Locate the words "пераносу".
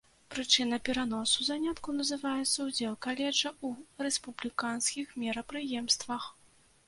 0.87-1.45